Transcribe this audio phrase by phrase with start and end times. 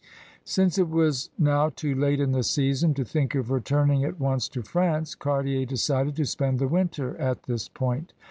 [0.45, 4.47] Since it was now too late in the season to think of returning at once
[4.49, 8.11] to France, Cartier decided to spend the winter at this point.